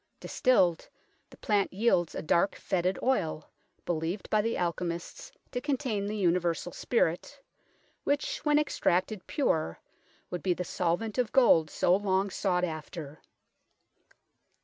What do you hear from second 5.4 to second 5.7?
to